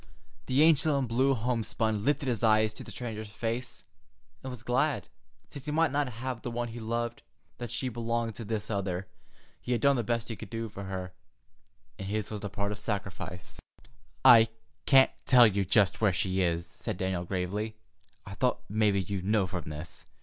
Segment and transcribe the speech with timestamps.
[0.47, 3.83] The angel in blue homespun lifted his eyes to the stranger's face,
[4.41, 5.09] and was glad,
[5.47, 7.21] since he might not have the one he loved,
[7.59, 9.05] that she belonged to this other.
[9.61, 11.13] He had done the best he could do for her,
[11.99, 13.59] and his was the part of sacrifice.
[14.25, 14.47] "I
[14.87, 17.75] can't tell you just where she is," said Daniel gravely.
[18.25, 20.07] "I thought mebbe you'd know from this.